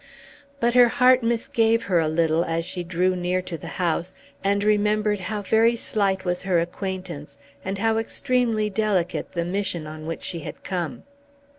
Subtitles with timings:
[0.59, 4.63] But her heart misgave her a little as she drew near to the house, and
[4.63, 10.23] remembered how very slight was her acquaintance and how extremely delicate the mission on which
[10.23, 11.03] she had come.